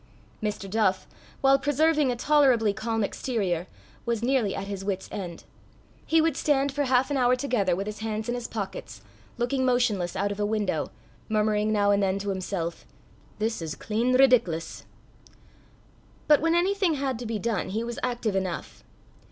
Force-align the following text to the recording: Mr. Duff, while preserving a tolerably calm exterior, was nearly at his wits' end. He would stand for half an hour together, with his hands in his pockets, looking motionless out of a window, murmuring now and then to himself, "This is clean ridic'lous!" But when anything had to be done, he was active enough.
Mr. 0.41 0.67
Duff, 0.67 1.05
while 1.41 1.59
preserving 1.59 2.11
a 2.11 2.15
tolerably 2.15 2.73
calm 2.73 3.03
exterior, 3.03 3.67
was 4.03 4.23
nearly 4.23 4.55
at 4.55 4.65
his 4.65 4.83
wits' 4.83 5.07
end. 5.11 5.43
He 6.07 6.19
would 6.21 6.35
stand 6.35 6.71
for 6.71 6.85
half 6.85 7.11
an 7.11 7.17
hour 7.17 7.35
together, 7.35 7.75
with 7.75 7.85
his 7.85 7.99
hands 7.99 8.27
in 8.27 8.33
his 8.33 8.47
pockets, 8.47 9.03
looking 9.37 9.63
motionless 9.63 10.15
out 10.15 10.31
of 10.31 10.39
a 10.39 10.43
window, 10.47 10.89
murmuring 11.29 11.71
now 11.71 11.91
and 11.91 12.01
then 12.01 12.17
to 12.17 12.29
himself, 12.29 12.83
"This 13.37 13.61
is 13.61 13.75
clean 13.75 14.15
ridic'lous!" 14.15 14.85
But 16.27 16.41
when 16.41 16.55
anything 16.55 16.95
had 16.95 17.19
to 17.19 17.27
be 17.27 17.37
done, 17.37 17.69
he 17.69 17.83
was 17.83 17.99
active 18.01 18.35
enough. 18.35 18.83